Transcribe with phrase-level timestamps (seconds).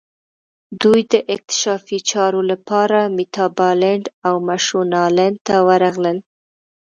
[0.81, 6.17] دوی د اکتشافي چارو لپاره میتابالنډ او مشونالند ته ورغلل.